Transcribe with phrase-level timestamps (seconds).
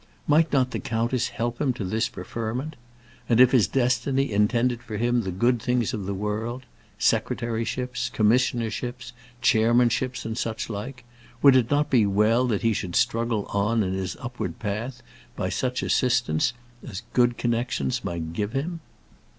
[0.25, 2.75] Might not the countess help him to this preferment?
[3.29, 6.63] And if his destiny intended for him the good things of this world,
[6.97, 9.11] secretaryships, commissionerships,
[9.43, 11.03] chairmanships, and such like,
[11.43, 15.03] would it not be well that he should struggle on in his upward path
[15.35, 18.79] by such assistance as good connections might give him?